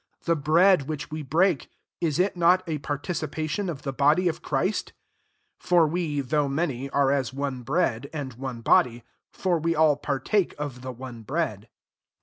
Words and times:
The 0.23 0.35
bread 0.35 0.87
which 0.89 1.11
we 1.11 1.21
break, 1.21 1.69
is 1.99 2.17
it 2.17 2.35
not 2.35 2.63
a 2.67 2.79
participation 2.79 3.69
of 3.69 3.83
the 3.83 3.93
body 3.93 4.27
of 4.27 4.41
Christ? 4.41 4.93
17 5.59 5.67
(For 5.69 5.85
we, 5.85 6.21
though 6.21 6.47
many, 6.49 6.89
are 6.89 7.13
aa 7.13 7.23
one 7.31 7.61
bread, 7.61 8.09
and 8.11 8.33
one 8.33 8.61
body: 8.61 9.03
for 9.31 9.59
we 9.59 9.75
all 9.75 9.95
partake 9.97 10.55
of 10.57 10.81
the 10.81 10.91
one 10.91 11.21
bread.) 11.21 11.69